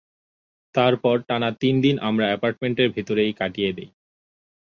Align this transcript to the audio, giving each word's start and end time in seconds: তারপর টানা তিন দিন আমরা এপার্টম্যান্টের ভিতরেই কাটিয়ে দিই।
তারপর 0.75 1.15
টানা 1.27 1.49
তিন 1.61 1.75
দিন 1.81 1.95
আমরা 1.99 2.25
এপার্টম্যান্টের 2.27 2.89
ভিতরেই 2.89 3.31
কাটিয়ে 3.33 3.71
দিই। 3.73 3.89